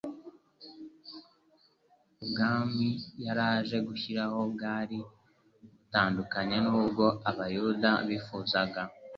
Ubwami 2.23 2.87
yari 3.25 3.43
aje 3.51 3.77
gushyiraho 3.87 4.39
bwari 4.53 4.97
butandukanye 5.77 6.57
n'ubwo 6.65 7.05
Abayuda 7.29 7.89
bifuzaga. 8.07 8.81